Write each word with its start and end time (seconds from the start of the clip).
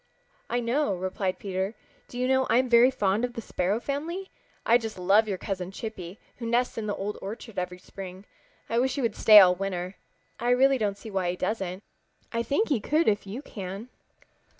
"I 0.49 0.61
know," 0.61 0.95
replied 0.95 1.37
Peter. 1.37 1.75
"Do 2.07 2.17
you 2.17 2.27
know 2.27 2.47
I'm 2.49 2.67
very 2.67 2.89
fond 2.89 3.23
of 3.23 3.33
the 3.33 3.39
Sparrow 3.41 3.79
family. 3.79 4.31
I 4.65 4.79
just 4.79 4.97
love 4.97 5.27
your 5.27 5.37
cousin 5.37 5.69
Chippy, 5.69 6.19
who 6.37 6.47
nests 6.47 6.75
in 6.75 6.87
the 6.87 6.95
Old 6.95 7.19
Orchard 7.21 7.59
every 7.59 7.77
spring. 7.77 8.25
I 8.67 8.79
wish 8.79 8.95
he 8.95 9.01
would 9.03 9.15
stay 9.15 9.39
all 9.39 9.53
winter. 9.53 9.97
I 10.39 10.49
really 10.49 10.79
don't 10.79 10.97
see 10.97 11.11
why 11.11 11.29
he 11.29 11.35
doesn't. 11.37 11.83
I 12.31 12.39
should 12.39 12.47
think 12.47 12.69
he 12.69 12.79
could 12.79 13.07
if 13.07 13.27
you 13.27 13.43
can." 13.43 13.89